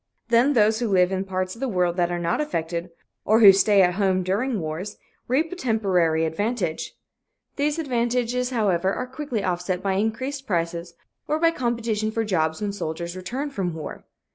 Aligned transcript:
Then 0.29 0.53
those 0.53 0.79
who 0.79 0.87
live 0.91 1.11
in 1.11 1.25
parts 1.25 1.53
of 1.55 1.59
the 1.59 1.67
world 1.67 1.95
that 1.97 2.11
are 2.11 2.17
not 2.17 2.41
affected, 2.41 2.89
or 3.23 3.39
who 3.39 3.51
stay 3.53 3.83
at 3.83 3.93
home 3.93 4.23
during 4.23 4.59
wars, 4.59 4.97
reap 5.27 5.51
a 5.51 5.55
temporary 5.55 6.25
advantage. 6.25 6.95
These 7.55 7.77
advantages, 7.77 8.49
however, 8.49 8.91
are 8.95 9.05
quickly 9.05 9.43
offset 9.43 9.83
by 9.83 9.93
increased 9.93 10.47
prices, 10.47 10.95
or 11.27 11.37
by 11.37 11.51
competition 11.51 12.09
for 12.09 12.23
jobs 12.25 12.63
when 12.63 12.73
soldiers 12.73 13.15
return 13.15 13.51
from 13.51 13.75
war. 13.75 14.03